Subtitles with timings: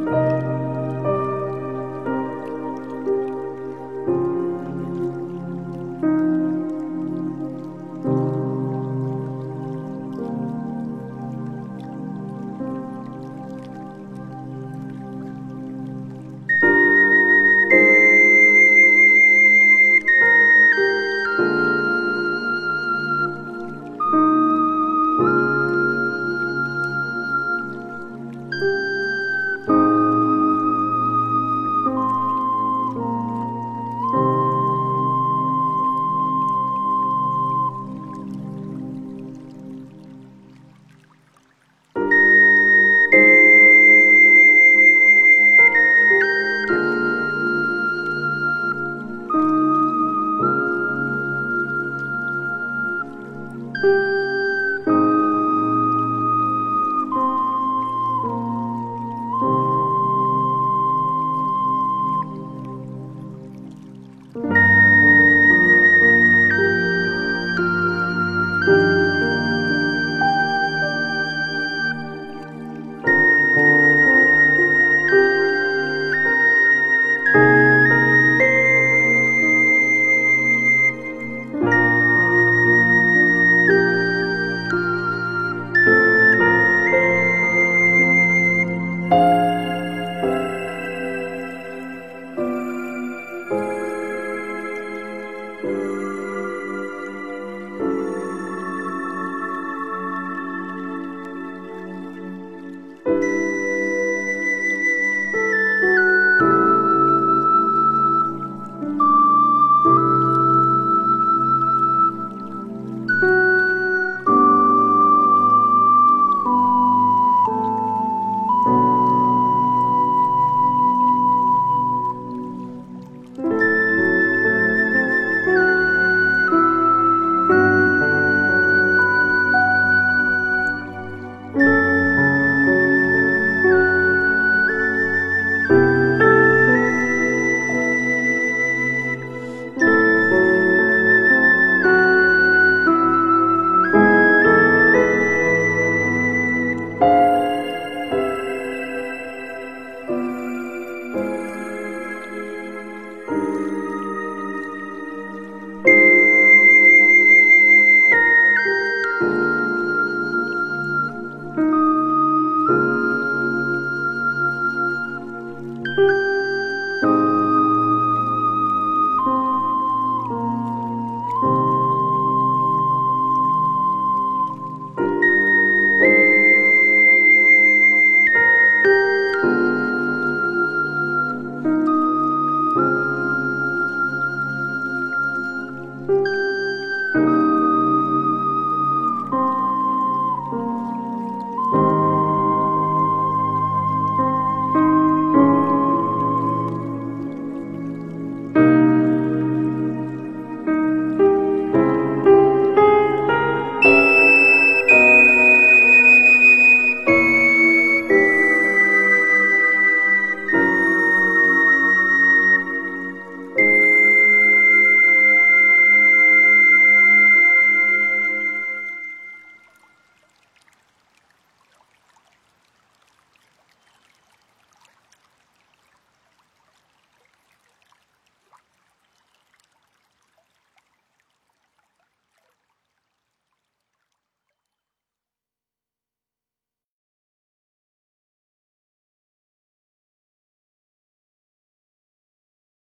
[0.00, 0.39] you